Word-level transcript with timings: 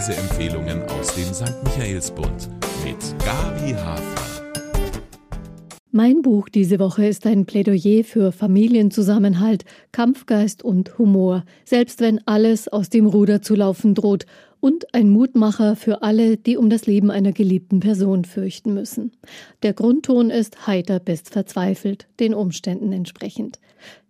Leseempfehlungen 0.00 0.82
aus 0.84 1.14
dem 1.14 1.34
St. 1.34 1.62
Michaelsbund 1.62 2.48
mit 2.86 3.18
Gabi 3.22 3.72
Hafer. 3.72 4.42
Mein 5.90 6.22
Buch 6.22 6.48
diese 6.48 6.78
Woche 6.78 7.04
ist 7.04 7.26
ein 7.26 7.44
Plädoyer 7.44 8.02
für 8.02 8.32
Familienzusammenhalt, 8.32 9.66
Kampfgeist 9.92 10.62
und 10.62 10.96
Humor, 10.96 11.44
selbst 11.66 12.00
wenn 12.00 12.26
alles 12.26 12.66
aus 12.66 12.88
dem 12.88 13.04
Ruder 13.04 13.42
zu 13.42 13.54
laufen 13.54 13.94
droht, 13.94 14.24
und 14.60 14.94
ein 14.94 15.10
Mutmacher 15.10 15.76
für 15.76 16.00
alle, 16.00 16.38
die 16.38 16.56
um 16.56 16.70
das 16.70 16.86
Leben 16.86 17.10
einer 17.10 17.32
geliebten 17.32 17.80
Person 17.80 18.24
fürchten 18.24 18.72
müssen. 18.72 19.12
Der 19.62 19.74
Grundton 19.74 20.30
ist 20.30 20.66
heiter 20.66 20.98
bis 20.98 21.24
verzweifelt, 21.28 22.08
den 22.20 22.32
Umständen 22.32 22.94
entsprechend. 22.94 23.58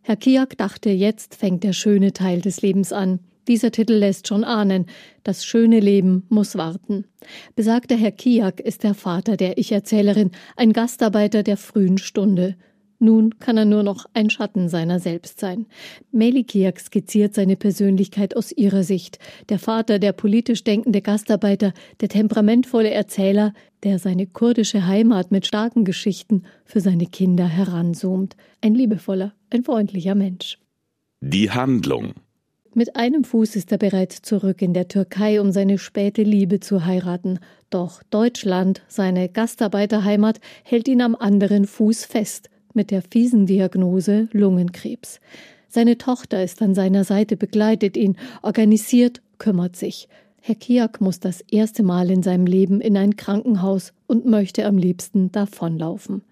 Herr 0.02 0.16
Kiak 0.16 0.57
dachte, 0.57 0.91
jetzt 0.91 1.35
fängt 1.35 1.64
der 1.64 1.72
schöne 1.72 2.13
Teil 2.13 2.43
des 2.43 2.63
Lebens 2.63 2.93
an. 2.93 3.18
Dieser 3.50 3.72
Titel 3.72 3.95
lässt 3.95 4.29
schon 4.29 4.45
ahnen, 4.45 4.86
das 5.25 5.45
schöne 5.45 5.81
Leben 5.81 6.22
muss 6.29 6.57
warten. 6.57 7.07
Besagter 7.57 7.96
Herr 7.96 8.13
Kiak 8.13 8.61
ist 8.61 8.85
der 8.85 8.95
Vater 8.95 9.36
der 9.36 9.58
Ich-Erzählerin, 9.58 10.31
ein 10.54 10.72
Gastarbeiter 10.72 11.43
der 11.43 11.57
frühen 11.57 11.99
Stunde. 11.99 12.55
Nun 13.00 13.41
kann 13.41 13.57
er 13.57 13.64
nur 13.64 13.82
noch 13.82 14.07
ein 14.14 14.31
Schatten 14.31 14.68
seiner 14.68 15.00
selbst 15.00 15.41
sein. 15.41 15.67
Meli 16.13 16.44
Kiak 16.44 16.79
skizziert 16.79 17.35
seine 17.35 17.57
Persönlichkeit 17.57 18.36
aus 18.36 18.53
ihrer 18.53 18.85
Sicht. 18.85 19.18
Der 19.49 19.58
Vater, 19.58 19.99
der 19.99 20.13
politisch 20.13 20.63
denkende 20.63 21.03
Gastarbeiter, 21.03 21.72
der 22.00 22.08
temperamentvolle 22.08 22.93
Erzähler, 22.93 23.53
der 23.82 23.99
seine 23.99 24.29
kurdische 24.29 24.86
Heimat 24.86 25.32
mit 25.32 25.44
starken 25.44 25.85
Geschichten 25.85 26.44
für 26.64 26.80
seine 26.80 27.07
Kinder 27.07 27.49
heranzoomt. 27.49 28.36
Ein 28.61 28.77
liebevoller, 28.77 29.35
ein 29.50 29.64
freundlicher 29.64 30.14
Mensch. 30.14 30.61
Die 31.21 31.50
Handlung 31.50 32.14
mit 32.74 32.96
einem 32.96 33.24
Fuß 33.24 33.56
ist 33.56 33.72
er 33.72 33.78
bereits 33.78 34.22
zurück 34.22 34.62
in 34.62 34.74
der 34.74 34.88
Türkei, 34.88 35.40
um 35.40 35.52
seine 35.52 35.78
späte 35.78 36.22
Liebe 36.22 36.60
zu 36.60 36.84
heiraten. 36.84 37.38
Doch 37.68 38.02
Deutschland, 38.10 38.82
seine 38.88 39.28
Gastarbeiterheimat, 39.28 40.40
hält 40.62 40.88
ihn 40.88 41.02
am 41.02 41.14
anderen 41.14 41.66
Fuß 41.66 42.04
fest, 42.04 42.50
mit 42.72 42.90
der 42.90 43.02
fiesen 43.02 43.46
Diagnose 43.46 44.28
Lungenkrebs. 44.32 45.20
Seine 45.68 45.98
Tochter 45.98 46.42
ist 46.42 46.62
an 46.62 46.74
seiner 46.74 47.04
Seite, 47.04 47.36
begleitet 47.36 47.96
ihn, 47.96 48.16
organisiert, 48.42 49.22
kümmert 49.38 49.77
sich. 49.77 50.08
Herr 50.40 50.55
Kiak 50.55 51.00
muss 51.00 51.20
das 51.20 51.42
erste 51.42 51.82
Mal 51.82 52.10
in 52.10 52.22
seinem 52.22 52.46
Leben 52.46 52.80
in 52.80 52.96
ein 52.96 53.16
Krankenhaus 53.16 53.92
und 54.06 54.27
möchte 54.27 54.64
am 54.64 54.78
liebsten 54.78 55.30
davonlaufen. 55.32 56.22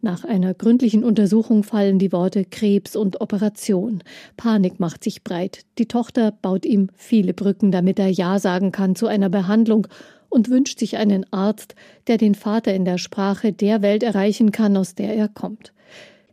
Nach 0.00 0.24
einer 0.24 0.54
gründlichen 0.54 1.02
Untersuchung 1.02 1.64
fallen 1.64 1.98
die 1.98 2.12
Worte 2.12 2.44
Krebs 2.44 2.94
und 2.94 3.20
Operation. 3.20 4.04
Panik 4.36 4.78
macht 4.78 5.02
sich 5.02 5.24
breit. 5.24 5.64
Die 5.78 5.86
Tochter 5.86 6.30
baut 6.30 6.64
ihm 6.64 6.88
viele 6.94 7.34
Brücken, 7.34 7.72
damit 7.72 7.98
er 7.98 8.08
Ja 8.08 8.38
sagen 8.38 8.70
kann 8.70 8.94
zu 8.94 9.08
einer 9.08 9.28
Behandlung 9.28 9.88
und 10.28 10.50
wünscht 10.50 10.78
sich 10.78 10.98
einen 10.98 11.26
Arzt, 11.32 11.74
der 12.06 12.16
den 12.16 12.36
Vater 12.36 12.74
in 12.74 12.84
der 12.84 12.98
Sprache 12.98 13.52
der 13.52 13.82
Welt 13.82 14.04
erreichen 14.04 14.52
kann, 14.52 14.76
aus 14.76 14.94
der 14.94 15.16
er 15.16 15.28
kommt. 15.28 15.72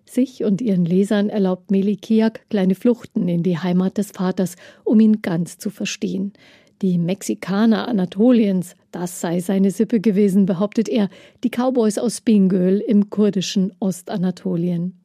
Sich 0.05 0.43
und 0.43 0.61
ihren 0.61 0.85
Lesern 0.85 1.29
erlaubt 1.29 1.71
Melikiak 1.71 2.47
kleine 2.49 2.75
Fluchten 2.75 3.27
in 3.27 3.41
die 3.41 3.57
Heimat 3.57 3.97
des 3.97 4.11
Vaters, 4.11 4.55
um 4.83 4.99
ihn 4.99 5.23
ganz 5.23 5.57
zu 5.57 5.71
verstehen. 5.71 6.33
Die 6.81 6.97
Mexikaner 6.97 7.87
Anatoliens, 7.87 8.75
das 8.91 9.21
sei 9.21 9.39
seine 9.39 9.71
Sippe 9.71 10.01
gewesen, 10.01 10.45
behauptet 10.45 10.89
er, 10.89 11.09
die 11.43 11.49
Cowboys 11.49 11.97
aus 11.97 12.21
Bingöl 12.21 12.79
im 12.79 13.09
kurdischen 13.09 13.73
Ostanatolien. 13.79 14.99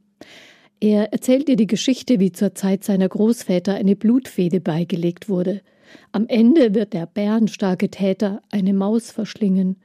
Er 0.80 1.12
erzählt 1.12 1.48
ihr 1.48 1.56
die 1.56 1.66
Geschichte, 1.66 2.18
wie 2.18 2.32
zur 2.32 2.54
Zeit 2.54 2.84
seiner 2.84 3.08
Großväter 3.08 3.74
eine 3.74 3.96
Blutfehde 3.96 4.60
beigelegt 4.60 5.28
wurde. 5.28 5.60
Am 6.10 6.26
Ende 6.26 6.74
wird 6.74 6.92
der 6.92 7.06
bärenstarke 7.06 7.91
Täter 7.91 8.42
eine 8.50 8.72
Maus 8.72 9.10
verschlingen. 9.10 9.76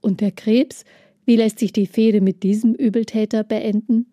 Und 0.00 0.20
der 0.20 0.30
Krebs, 0.30 0.84
wie 1.26 1.36
lässt 1.36 1.58
sich 1.58 1.72
die 1.72 1.86
Fehde 1.86 2.20
mit 2.20 2.42
diesem 2.42 2.74
Übeltäter 2.74 3.42
beenden? 3.44 4.06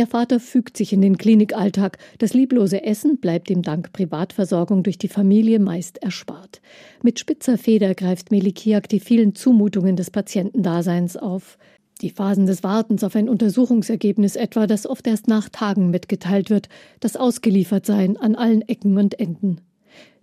Der 0.00 0.06
Vater 0.06 0.40
fügt 0.40 0.78
sich 0.78 0.94
in 0.94 1.02
den 1.02 1.18
Klinikalltag. 1.18 1.98
Das 2.16 2.32
lieblose 2.32 2.84
Essen 2.84 3.18
bleibt 3.18 3.50
ihm 3.50 3.60
dank 3.60 3.92
Privatversorgung 3.92 4.82
durch 4.82 4.96
die 4.96 5.08
Familie 5.08 5.58
meist 5.58 6.02
erspart. 6.02 6.62
Mit 7.02 7.18
spitzer 7.18 7.58
Feder 7.58 7.94
greift 7.94 8.30
Melikiak 8.30 8.88
die 8.88 9.00
vielen 9.00 9.34
Zumutungen 9.34 9.96
des 9.96 10.10
Patientendaseins 10.10 11.18
auf. 11.18 11.58
Die 12.00 12.08
Phasen 12.08 12.46
des 12.46 12.62
Wartens 12.62 13.04
auf 13.04 13.14
ein 13.14 13.28
Untersuchungsergebnis 13.28 14.36
etwa, 14.36 14.66
das 14.66 14.86
oft 14.86 15.06
erst 15.06 15.28
nach 15.28 15.50
Tagen 15.50 15.90
mitgeteilt 15.90 16.48
wird, 16.48 16.70
das 17.00 17.16
Ausgeliefertsein 17.16 18.16
an 18.16 18.36
allen 18.36 18.62
Ecken 18.62 18.96
und 18.96 19.20
Enden. 19.20 19.60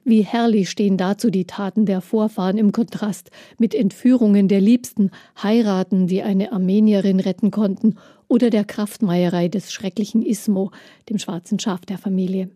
Wie 0.03 0.22
herrlich 0.22 0.69
stehen 0.69 0.95
dazu 0.95 1.29
die 1.29 1.45
Taten 1.45 1.85
der 1.85 2.00
Vorfahren 2.00 2.57
im 2.57 2.72
Kontrast 2.72 3.29
mit 3.57 3.75
Entführungen 3.75 4.47
der 4.47 4.61
Liebsten, 4.61 5.11
Heiraten, 5.44 6.07
die 6.07 6.23
eine 6.23 6.53
Armenierin 6.53 7.19
retten 7.19 7.51
konnten, 7.51 7.95
oder 8.29 8.50
der 8.50 8.63
Kraftmeierei 8.63 9.50
des 9.50 9.73
schrecklichen 9.73 10.22
Ismo, 10.22 10.72
dem 11.09 11.19
schwarzen 11.19 11.59
Schaf 11.59 11.81
der 11.81 11.97
Familie. 11.97 12.50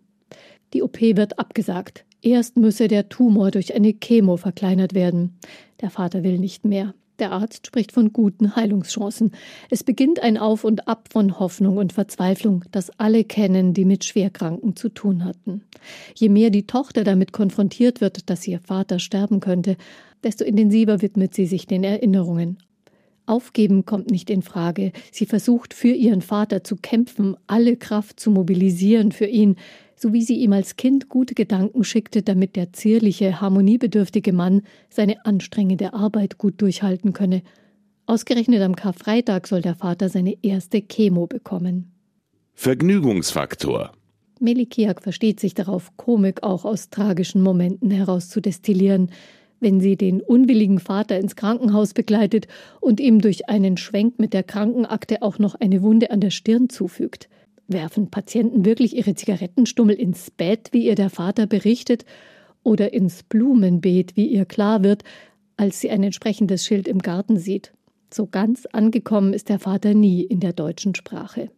Die 0.74 0.82
OP 0.82 1.02
wird 1.02 1.40
abgesagt. 1.40 2.06
Erst 2.22 2.56
müsse 2.56 2.88
der 2.88 3.10
Tumor 3.10 3.52
durch 3.52 3.76
eine 3.76 3.94
Chemo 3.94 4.38
verkleinert 4.38 4.94
werden. 4.94 5.38
Der 5.82 5.90
Vater 5.90 6.24
will 6.24 6.38
nicht 6.38 6.66
mehr. 6.66 6.94
Der 7.22 7.32
Arzt 7.32 7.68
spricht 7.68 7.92
von 7.92 8.14
guten 8.14 8.56
Heilungschancen. 8.56 9.32
Es 9.70 9.84
beginnt 9.84 10.24
ein 10.24 10.40
Auf 10.40 10.64
und 10.64 10.88
Ab 10.88 11.08
von 11.12 11.40
Hoffnung 11.40 11.78
und 11.78 11.94
Verzweiflung, 11.94 12.66
das 12.72 12.90
alle 12.98 13.24
kennen, 13.24 13.76
die 13.76 13.86
mit 13.86 14.04
Schwerkranken 14.04 14.76
zu 14.76 14.90
tun 14.90 15.24
hatten. 15.24 15.62
Je 16.16 16.30
mehr 16.30 16.50
die 16.50 16.66
Tochter 16.66 17.04
damit 17.04 17.32
konfrontiert 17.32 18.02
wird, 18.02 18.28
dass 18.32 18.48
ihr 18.48 18.60
Vater 18.60 18.98
sterben 18.98 19.40
könnte, 19.40 19.78
desto 20.24 20.44
intensiver 20.44 21.04
widmet 21.04 21.36
sie 21.36 21.46
sich 21.46 21.68
den 21.68 21.84
Erinnerungen. 21.84 22.58
Aufgeben 23.28 23.86
kommt 23.86 24.10
nicht 24.10 24.32
in 24.32 24.42
Frage. 24.42 24.92
Sie 25.12 25.28
versucht 25.28 25.76
für 25.76 25.90
ihren 25.92 26.24
Vater 26.24 26.64
zu 26.64 26.76
kämpfen, 26.76 27.38
alle 27.46 27.78
Kraft 27.78 28.20
zu 28.20 28.32
mobilisieren 28.32 29.12
für 29.12 29.28
ihn 29.28 29.58
so 30.02 30.14
wie 30.14 30.24
sie 30.24 30.36
ihm 30.36 30.52
als 30.54 30.78
Kind 30.78 31.10
gute 31.10 31.36
Gedanken 31.36 31.84
schickte, 31.84 32.24
damit 32.24 32.56
der 32.56 32.74
zierliche, 32.74 33.40
harmoniebedürftige 33.40 34.34
Mann 34.34 34.64
seine 34.90 35.26
anstrengende 35.26 35.94
Arbeit 35.94 36.40
gut 36.40 36.60
durchhalten 36.60 37.14
könne. 37.14 37.44
Ausgerechnet 38.08 38.62
am 38.64 38.76
Karfreitag 38.76 39.46
soll 39.46 39.62
der 39.62 39.76
Vater 39.76 40.10
seine 40.10 40.36
erste 40.42 40.82
Chemo 40.82 41.28
bekommen. 41.28 41.92
Vergnügungsfaktor. 42.56 43.92
Melikiak 44.40 45.04
versteht 45.04 45.40
sich 45.40 45.54
darauf, 45.54 45.96
Komik 45.98 46.42
auch 46.42 46.66
aus 46.66 46.90
tragischen 46.90 47.44
Momenten 47.44 47.92
heraus 47.92 48.28
zu 48.28 48.42
destillieren, 48.42 49.12
wenn 49.60 49.80
sie 49.80 49.98
den 49.98 50.22
unwilligen 50.22 50.80
Vater 50.80 51.20
ins 51.20 51.36
Krankenhaus 51.36 51.94
begleitet 51.94 52.48
und 52.80 53.00
ihm 53.00 53.22
durch 53.22 53.50
einen 53.50 53.78
Schwenk 53.78 54.18
mit 54.18 54.34
der 54.34 54.42
Krankenakte 54.42 55.22
auch 55.22 55.38
noch 55.38 55.54
eine 55.54 55.84
Wunde 55.84 56.10
an 56.10 56.22
der 56.22 56.32
Stirn 56.32 56.70
zufügt. 56.70 57.30
Werfen 57.74 58.12
Patienten 58.12 58.66
wirklich 58.66 58.96
ihre 58.96 59.16
Zigarettenstummel 59.16 59.96
ins 59.96 60.32
Bett, 60.32 60.70
wie 60.72 60.86
ihr 60.86 60.96
der 60.96 61.10
Vater 61.10 61.48
berichtet, 61.48 62.06
oder 62.64 62.94
ins 62.94 63.24
Blumenbeet, 63.24 64.16
wie 64.16 64.28
ihr 64.28 64.46
klar 64.46 64.84
wird, 64.84 65.04
als 65.58 65.80
sie 65.80 65.90
ein 65.90 66.04
entsprechendes 66.04 66.66
Schild 66.66 66.88
im 66.88 67.00
Garten 67.00 67.38
sieht? 67.38 67.74
So 68.14 68.28
ganz 68.28 68.66
angekommen 68.68 69.34
ist 69.34 69.50
der 69.50 69.60
Vater 69.60 69.94
nie 69.94 70.22
in 70.22 70.40
der 70.40 70.54
deutschen 70.54 70.96
Sprache. 70.96 71.50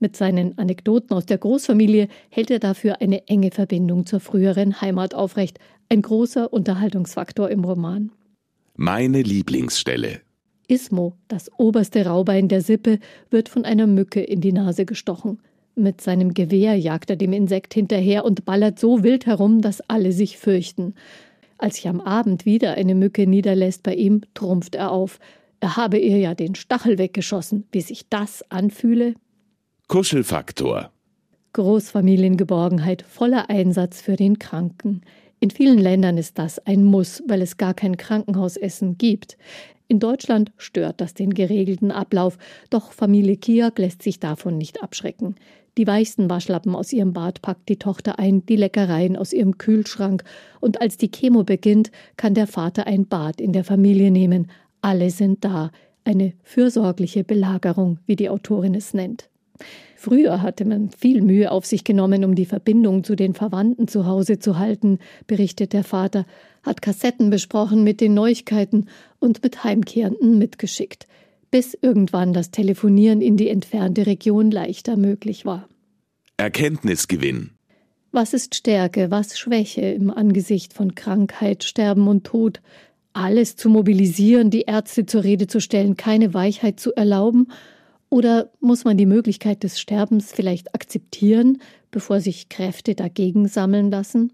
Mit 0.00 0.16
seinen 0.16 0.58
Anekdoten 0.58 1.16
aus 1.16 1.26
der 1.26 1.38
Großfamilie 1.38 2.08
hält 2.28 2.50
er 2.50 2.58
dafür 2.58 3.00
eine 3.00 3.28
enge 3.28 3.50
Verbindung 3.50 4.06
zur 4.06 4.20
früheren 4.20 4.80
Heimat 4.80 5.14
aufrecht, 5.14 5.58
ein 5.88 6.02
großer 6.02 6.52
Unterhaltungsfaktor 6.52 7.50
im 7.50 7.64
Roman. 7.64 8.10
Meine 8.76 9.22
Lieblingsstelle 9.22 10.20
Ismo, 10.68 11.14
das 11.28 11.50
oberste 11.58 12.06
Raubein 12.06 12.48
der 12.48 12.60
Sippe, 12.60 12.98
wird 13.30 13.48
von 13.48 13.64
einer 13.64 13.86
Mücke 13.86 14.20
in 14.22 14.40
die 14.40 14.52
Nase 14.52 14.84
gestochen. 14.84 15.40
Mit 15.76 16.00
seinem 16.00 16.34
Gewehr 16.34 16.76
jagt 16.76 17.10
er 17.10 17.16
dem 17.16 17.32
Insekt 17.32 17.74
hinterher 17.74 18.24
und 18.24 18.44
ballert 18.44 18.78
so 18.78 19.02
wild 19.02 19.26
herum, 19.26 19.60
dass 19.60 19.80
alle 19.88 20.12
sich 20.12 20.38
fürchten. 20.38 20.94
Als 21.58 21.76
sich 21.76 21.88
am 21.88 22.00
Abend 22.00 22.46
wieder 22.46 22.74
eine 22.74 22.94
Mücke 22.94 23.26
niederlässt 23.26 23.82
bei 23.82 23.94
ihm, 23.94 24.22
trumpft 24.34 24.74
er 24.74 24.92
auf. 24.92 25.18
Er 25.60 25.76
habe 25.76 25.98
ihr 25.98 26.18
ja 26.18 26.34
den 26.34 26.54
Stachel 26.54 26.98
weggeschossen. 26.98 27.64
Wie 27.72 27.80
sich 27.80 28.08
das 28.08 28.48
anfühle? 28.50 29.14
Kuschelfaktor. 29.88 30.90
Großfamiliengeborgenheit, 31.54 33.02
voller 33.02 33.48
Einsatz 33.48 34.00
für 34.00 34.16
den 34.16 34.38
Kranken. 34.38 35.02
In 35.40 35.50
vielen 35.50 35.78
Ländern 35.78 36.18
ist 36.18 36.38
das 36.38 36.58
ein 36.58 36.84
Muss, 36.84 37.22
weil 37.28 37.42
es 37.42 37.56
gar 37.56 37.74
kein 37.74 37.96
Krankenhausessen 37.96 38.98
gibt. 38.98 39.36
In 39.86 40.00
Deutschland 40.00 40.52
stört 40.56 41.00
das 41.00 41.14
den 41.14 41.34
geregelten 41.34 41.90
Ablauf, 41.90 42.38
doch 42.70 42.92
Familie 42.92 43.36
Kiak 43.36 43.78
lässt 43.78 44.02
sich 44.02 44.18
davon 44.18 44.56
nicht 44.56 44.82
abschrecken. 44.82 45.34
Die 45.76 45.86
weichsten 45.86 46.30
Waschlappen 46.30 46.74
aus 46.74 46.92
ihrem 46.92 47.12
Bad 47.12 47.42
packt 47.42 47.68
die 47.68 47.78
Tochter 47.78 48.18
ein, 48.18 48.46
die 48.46 48.56
Leckereien 48.56 49.16
aus 49.16 49.32
ihrem 49.32 49.58
Kühlschrank, 49.58 50.22
und 50.60 50.80
als 50.80 50.96
die 50.96 51.10
Chemo 51.10 51.42
beginnt, 51.42 51.90
kann 52.16 52.34
der 52.34 52.46
Vater 52.46 52.86
ein 52.86 53.06
Bad 53.06 53.40
in 53.40 53.52
der 53.52 53.64
Familie 53.64 54.10
nehmen. 54.10 54.50
Alle 54.80 55.10
sind 55.10 55.44
da. 55.44 55.70
Eine 56.04 56.34
fürsorgliche 56.42 57.24
Belagerung, 57.24 57.98
wie 58.06 58.16
die 58.16 58.30
Autorin 58.30 58.74
es 58.74 58.94
nennt. 58.94 59.28
Früher 59.96 60.42
hatte 60.42 60.64
man 60.64 60.90
viel 60.90 61.22
Mühe 61.22 61.50
auf 61.50 61.64
sich 61.64 61.82
genommen, 61.82 62.24
um 62.24 62.34
die 62.34 62.44
Verbindung 62.44 63.04
zu 63.04 63.14
den 63.16 63.32
Verwandten 63.32 63.88
zu 63.88 64.06
Hause 64.06 64.38
zu 64.38 64.58
halten, 64.58 64.98
berichtet 65.26 65.72
der 65.72 65.84
Vater, 65.84 66.26
hat 66.62 66.82
Kassetten 66.82 67.30
besprochen 67.30 67.84
mit 67.84 68.00
den 68.00 68.12
Neuigkeiten 68.14 68.88
und 69.18 69.42
mit 69.42 69.64
Heimkehrenden 69.64 70.36
mitgeschickt, 70.38 71.06
bis 71.50 71.76
irgendwann 71.80 72.32
das 72.32 72.50
Telefonieren 72.50 73.20
in 73.20 73.36
die 73.36 73.48
entfernte 73.48 74.06
Region 74.06 74.50
leichter 74.50 74.96
möglich 74.96 75.46
war. 75.46 75.68
Erkenntnisgewinn. 76.36 77.52
Was 78.12 78.34
ist 78.34 78.54
Stärke, 78.54 79.10
was 79.10 79.38
Schwäche 79.38 79.82
im 79.82 80.10
Angesicht 80.10 80.72
von 80.74 80.94
Krankheit, 80.94 81.64
Sterben 81.64 82.08
und 82.08 82.24
Tod? 82.24 82.60
Alles 83.12 83.56
zu 83.56 83.70
mobilisieren, 83.70 84.50
die 84.50 84.62
Ärzte 84.62 85.06
zur 85.06 85.24
Rede 85.24 85.46
zu 85.46 85.60
stellen, 85.60 85.96
keine 85.96 86.34
Weichheit 86.34 86.78
zu 86.78 86.92
erlauben 86.94 87.48
oder 88.14 88.52
muss 88.60 88.84
man 88.84 88.96
die 88.96 89.06
Möglichkeit 89.06 89.64
des 89.64 89.80
Sterbens 89.80 90.30
vielleicht 90.30 90.72
akzeptieren, 90.72 91.58
bevor 91.90 92.20
sich 92.20 92.48
Kräfte 92.48 92.94
dagegen 92.94 93.48
sammeln 93.48 93.90
lassen? 93.90 94.32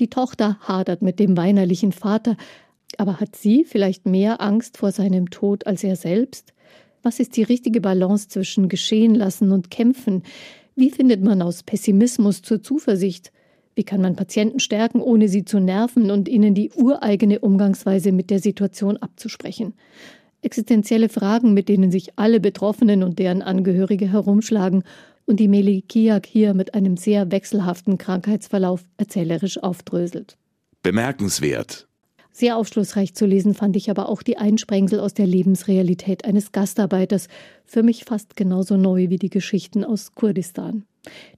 Die 0.00 0.10
Tochter 0.10 0.58
hadert 0.60 1.00
mit 1.00 1.18
dem 1.18 1.34
weinerlichen 1.34 1.92
Vater, 1.92 2.36
aber 2.98 3.18
hat 3.18 3.36
sie 3.36 3.64
vielleicht 3.64 4.04
mehr 4.04 4.42
Angst 4.42 4.76
vor 4.76 4.92
seinem 4.92 5.30
Tod 5.30 5.66
als 5.66 5.82
er 5.82 5.96
selbst? 5.96 6.52
Was 7.02 7.20
ist 7.20 7.38
die 7.38 7.42
richtige 7.42 7.80
Balance 7.80 8.28
zwischen 8.28 8.68
geschehen 8.68 9.14
lassen 9.14 9.50
und 9.50 9.70
kämpfen? 9.70 10.22
Wie 10.76 10.90
findet 10.90 11.22
man 11.22 11.40
aus 11.40 11.62
Pessimismus 11.62 12.42
zur 12.42 12.62
Zuversicht? 12.62 13.32
Wie 13.74 13.84
kann 13.84 14.02
man 14.02 14.14
Patienten 14.14 14.60
stärken, 14.60 15.00
ohne 15.00 15.30
sie 15.30 15.46
zu 15.46 15.58
nerven 15.58 16.10
und 16.10 16.28
ihnen 16.28 16.52
die 16.52 16.70
ureigene 16.72 17.38
Umgangsweise 17.38 18.12
mit 18.12 18.28
der 18.28 18.40
Situation 18.40 18.98
abzusprechen? 18.98 19.72
Existenzielle 20.42 21.08
Fragen, 21.08 21.52
mit 21.52 21.68
denen 21.68 21.90
sich 21.90 22.18
alle 22.18 22.40
Betroffenen 22.40 23.02
und 23.02 23.18
deren 23.18 23.42
Angehörige 23.42 24.10
herumschlagen 24.10 24.84
und 25.26 25.38
die 25.38 25.48
Melikiak 25.48 26.26
hier 26.26 26.54
mit 26.54 26.74
einem 26.74 26.96
sehr 26.96 27.30
wechselhaften 27.30 27.98
Krankheitsverlauf 27.98 28.84
erzählerisch 28.96 29.62
aufdröselt. 29.62 30.36
Bemerkenswert. 30.82 31.86
Sehr 32.32 32.56
aufschlussreich 32.56 33.14
zu 33.14 33.26
lesen 33.26 33.54
fand 33.54 33.76
ich 33.76 33.90
aber 33.90 34.08
auch 34.08 34.22
die 34.22 34.38
Einsprengsel 34.38 34.98
aus 34.98 35.14
der 35.14 35.26
Lebensrealität 35.26 36.24
eines 36.24 36.52
Gastarbeiters, 36.52 37.28
für 37.64 37.82
mich 37.82 38.04
fast 38.04 38.34
genauso 38.34 38.76
neu 38.76 39.10
wie 39.10 39.18
die 39.18 39.30
Geschichten 39.30 39.84
aus 39.84 40.14
Kurdistan. 40.14 40.84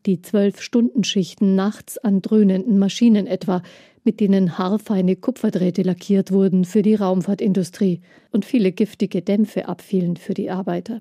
Die 0.07 0.21
Zwölf-Stunden-Schichten 0.21 1.55
nachts 1.55 1.99
an 1.99 2.23
dröhnenden 2.23 2.79
Maschinen 2.79 3.27
etwa, 3.27 3.63
mit 4.05 4.21
denen 4.21 4.59
haarfeine 4.59 5.17
Kupferdrähte 5.17 5.83
lackiert 5.83 6.33
wurden 6.33 6.65
für 6.65 6.83
die 6.83 6.95
Raumfahrtindustrie 6.95 8.01
und 8.31 8.45
viele 8.45 8.73
giftige 8.73 9.23
Dämpfe 9.23 9.69
abfielen 9.69 10.17
für 10.17 10.35
die 10.35 10.51
Arbeiter. 10.51 11.01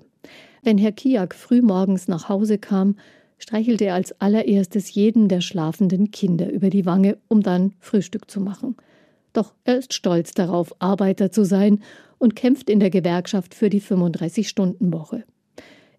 Wenn 0.62 0.78
Herr 0.78 0.92
Kiak 0.92 1.34
frühmorgens 1.34 2.06
nach 2.06 2.28
Hause 2.28 2.58
kam, 2.58 2.96
streichelte 3.38 3.86
er 3.86 3.94
als 3.94 4.20
allererstes 4.20 4.94
jeden 4.94 5.28
der 5.28 5.40
schlafenden 5.40 6.12
Kinder 6.12 6.50
über 6.50 6.70
die 6.70 6.86
Wange, 6.86 7.18
um 7.26 7.42
dann 7.42 7.72
Frühstück 7.80 8.30
zu 8.30 8.40
machen. 8.40 8.76
Doch 9.32 9.54
er 9.64 9.78
ist 9.78 9.94
stolz 9.94 10.32
darauf, 10.32 10.72
Arbeiter 10.78 11.32
zu 11.32 11.44
sein 11.44 11.80
und 12.18 12.36
kämpft 12.36 12.70
in 12.70 12.78
der 12.78 12.90
Gewerkschaft 12.90 13.54
für 13.54 13.68
die 13.68 13.82
35-Stunden-Woche. 13.82 15.24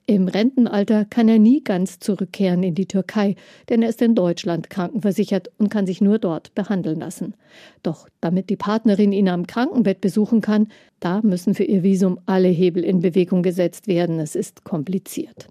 Im 0.05 0.27
Rentenalter 0.27 1.05
kann 1.05 1.29
er 1.29 1.39
nie 1.39 1.63
ganz 1.63 1.99
zurückkehren 1.99 2.61
in 2.61 2.75
die 2.75 2.87
Türkei, 2.87 3.35
denn 3.69 3.81
er 3.81 3.89
ist 3.89 4.01
in 4.01 4.15
Deutschland 4.15 4.69
krankenversichert 4.69 5.49
und 5.57 5.69
kann 5.69 5.85
sich 5.85 6.01
nur 6.01 6.19
dort 6.19 6.53
behandeln 6.55 6.99
lassen. 6.99 7.35
Doch 7.83 8.09
damit 8.19 8.49
die 8.49 8.57
Partnerin 8.57 9.13
ihn 9.13 9.29
am 9.29 9.47
Krankenbett 9.47 10.01
besuchen 10.01 10.41
kann, 10.41 10.67
da 10.99 11.21
müssen 11.21 11.55
für 11.55 11.63
ihr 11.63 11.83
Visum 11.83 12.19
alle 12.25 12.49
Hebel 12.49 12.83
in 12.83 12.99
Bewegung 12.99 13.43
gesetzt 13.43 13.87
werden. 13.87 14.19
Es 14.19 14.35
ist 14.35 14.65
kompliziert. 14.65 15.47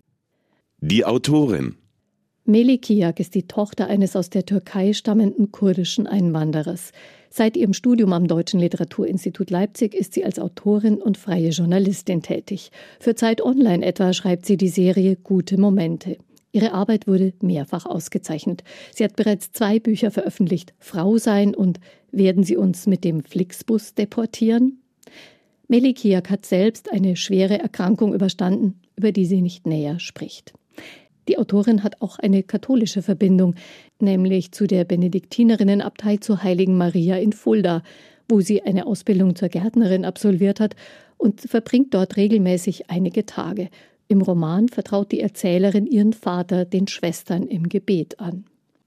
Die 0.80 1.04
Autorin 1.06 1.76
Melikiak 2.44 3.20
ist 3.20 3.36
die 3.36 3.46
Tochter 3.46 3.86
eines 3.86 4.16
aus 4.16 4.28
der 4.28 4.44
Türkei 4.44 4.94
stammenden 4.94 5.52
kurdischen 5.52 6.08
Einwanderers. 6.08 6.90
Seit 7.30 7.56
ihrem 7.56 7.72
Studium 7.72 8.12
am 8.12 8.26
Deutschen 8.26 8.58
Literaturinstitut 8.58 9.50
Leipzig 9.50 9.94
ist 9.94 10.12
sie 10.14 10.24
als 10.24 10.40
Autorin 10.40 11.00
und 11.00 11.16
freie 11.16 11.50
Journalistin 11.50 12.20
tätig. 12.20 12.72
Für 12.98 13.14
Zeit 13.14 13.42
Online 13.42 13.86
etwa 13.86 14.12
schreibt 14.12 14.44
sie 14.44 14.56
die 14.56 14.68
Serie 14.68 15.14
Gute 15.14 15.56
Momente. 15.56 16.18
Ihre 16.50 16.72
Arbeit 16.72 17.06
wurde 17.06 17.32
mehrfach 17.42 17.86
ausgezeichnet. 17.86 18.64
Sie 18.92 19.04
hat 19.04 19.14
bereits 19.14 19.52
zwei 19.52 19.78
Bücher 19.78 20.10
veröffentlicht: 20.10 20.74
Frau 20.80 21.18
sein 21.18 21.54
und 21.54 21.78
Werden 22.10 22.42
Sie 22.42 22.56
uns 22.56 22.88
mit 22.88 23.04
dem 23.04 23.22
Flixbus 23.22 23.94
deportieren? 23.94 24.82
Melikiak 25.68 26.28
hat 26.28 26.44
selbst 26.44 26.92
eine 26.92 27.14
schwere 27.14 27.60
Erkrankung 27.60 28.12
überstanden, 28.12 28.80
über 28.96 29.12
die 29.12 29.26
sie 29.26 29.40
nicht 29.40 29.64
näher 29.64 30.00
spricht. 30.00 30.52
Die 31.32 31.38
Autorin 31.38 31.82
hat 31.82 32.02
auch 32.02 32.18
eine 32.18 32.42
katholische 32.42 33.00
Verbindung, 33.00 33.54
nämlich 33.98 34.52
zu 34.52 34.66
der 34.66 34.84
Benediktinerinnenabtei 34.84 36.18
zur 36.18 36.42
Heiligen 36.42 36.76
Maria 36.76 37.16
in 37.16 37.32
Fulda, 37.32 37.82
wo 38.28 38.42
sie 38.42 38.60
eine 38.60 38.86
Ausbildung 38.86 39.34
zur 39.34 39.48
Gärtnerin 39.48 40.04
absolviert 40.04 40.60
hat 40.60 40.76
und 41.16 41.40
verbringt 41.40 41.94
dort 41.94 42.18
regelmäßig 42.18 42.90
einige 42.90 43.24
Tage. 43.24 43.70
Im 44.08 44.20
Roman 44.20 44.68
vertraut 44.68 45.10
die 45.10 45.20
Erzählerin 45.20 45.86
ihren 45.86 46.12
Vater 46.12 46.66
den 46.66 46.86
Schwestern 46.86 47.46
im 47.46 47.70
Gebet 47.70 48.20
an. 48.20 48.44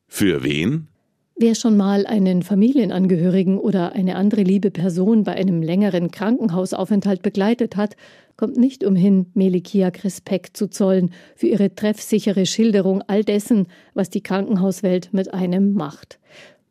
Für 0.08 0.44
wen? 0.44 0.88
Wer 1.38 1.54
schon 1.54 1.76
mal 1.76 2.06
einen 2.06 2.44
Familienangehörigen 2.44 3.58
oder 3.58 3.92
eine 3.92 4.16
andere 4.16 4.44
liebe 4.44 4.72
Person 4.72 5.26
bei 5.26 5.34
einem 5.34 5.62
längeren 5.62 6.10
Krankenhausaufenthalt 6.10 7.22
begleitet 7.24 7.76
hat, 7.76 7.98
kommt 8.38 8.56
nicht 8.56 8.86
umhin, 8.86 9.26
Melikiak 9.34 10.06
Respekt 10.06 10.56
zu 10.56 10.70
zollen 10.70 11.12
für 11.36 11.48
ihre 11.48 11.76
treffsichere 11.76 12.46
Schilderung 12.46 13.02
all 13.08 13.26
dessen, 13.26 13.68
was 13.94 14.10
die 14.10 14.24
Krankenhauswelt 14.24 15.10
mit 15.12 15.34
einem 15.34 15.74
macht. 15.74 16.20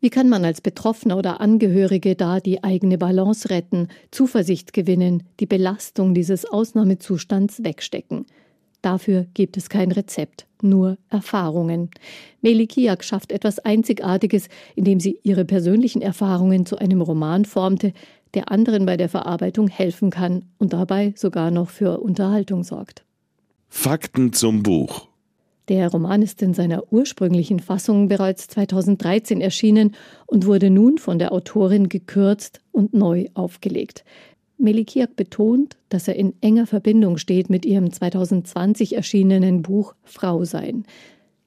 Wie 0.00 0.08
kann 0.08 0.30
man 0.30 0.46
als 0.46 0.62
Betroffener 0.62 1.18
oder 1.18 1.42
Angehörige 1.42 2.14
da 2.14 2.40
die 2.40 2.64
eigene 2.64 2.96
Balance 2.96 3.50
retten, 3.50 3.88
Zuversicht 4.10 4.72
gewinnen, 4.72 5.24
die 5.40 5.46
Belastung 5.46 6.14
dieses 6.14 6.46
Ausnahmezustands 6.46 7.62
wegstecken? 7.64 8.24
Dafür 8.84 9.24
gibt 9.32 9.56
es 9.56 9.70
kein 9.70 9.92
Rezept, 9.92 10.44
nur 10.60 10.98
Erfahrungen. 11.08 11.88
Melikiak 12.42 13.02
schafft 13.02 13.32
etwas 13.32 13.58
Einzigartiges, 13.58 14.48
indem 14.74 15.00
sie 15.00 15.18
ihre 15.22 15.46
persönlichen 15.46 16.02
Erfahrungen 16.02 16.66
zu 16.66 16.76
einem 16.76 17.00
Roman 17.00 17.46
formte, 17.46 17.94
der 18.34 18.50
anderen 18.50 18.84
bei 18.84 18.98
der 18.98 19.08
Verarbeitung 19.08 19.68
helfen 19.68 20.10
kann 20.10 20.44
und 20.58 20.74
dabei 20.74 21.14
sogar 21.16 21.50
noch 21.50 21.70
für 21.70 22.00
Unterhaltung 22.00 22.62
sorgt. 22.62 23.06
Fakten 23.70 24.34
zum 24.34 24.62
Buch. 24.62 25.08
Der 25.68 25.88
Roman 25.88 26.20
ist 26.20 26.42
in 26.42 26.52
seiner 26.52 26.92
ursprünglichen 26.92 27.60
Fassung 27.60 28.08
bereits 28.08 28.48
2013 28.48 29.40
erschienen 29.40 29.96
und 30.26 30.44
wurde 30.44 30.68
nun 30.68 30.98
von 30.98 31.18
der 31.18 31.32
Autorin 31.32 31.88
gekürzt 31.88 32.60
und 32.70 32.92
neu 32.92 33.28
aufgelegt. 33.32 34.04
Melikiak 34.58 35.16
betont, 35.16 35.76
dass 35.88 36.08
er 36.08 36.16
in 36.16 36.34
enger 36.40 36.66
Verbindung 36.66 37.18
steht 37.18 37.50
mit 37.50 37.64
ihrem 37.64 37.92
2020 37.92 38.96
erschienenen 38.96 39.62
Buch 39.62 39.94
Frau 40.02 40.44
sein. 40.44 40.84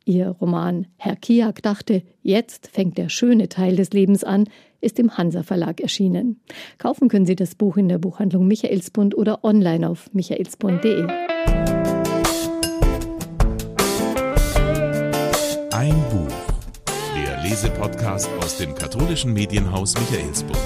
Ihr 0.06 0.30
Roman 0.30 0.88
Herr 0.96 1.18
Kiak 1.18 1.62
dachte, 1.62 2.02
jetzt 2.22 2.68
fängt 2.68 2.98
der 2.98 3.10
schöne 3.10 3.50
Teil 3.50 3.76
des 3.76 3.92
Lebens 3.92 4.24
an, 4.24 4.46
ist 4.80 5.00
im 5.00 5.18
Hansa 5.18 5.44
Verlag 5.44 5.82
erschienen. 5.82 6.40
Kaufen 6.78 7.10
können 7.10 7.26
Sie 7.26 7.36
das 7.36 7.56
Buch 7.56 7.78
in 7.78 7.90
der 7.90 7.98
Buchhandlung 7.98 8.48
Michaelsbund 8.48 9.18
oder 9.18 9.44
online 9.44 9.90
auf 9.90 10.10
michaelsbund.de. 10.14 11.08
Ein 15.74 16.04
Buch. 16.10 16.36
Der 17.16 17.44
Lesepodcast 17.44 18.30
aus 18.42 18.58
dem 18.58 18.74
katholischen 18.76 19.34
Medienhaus 19.34 19.96
Michaelsbund. 19.96 20.58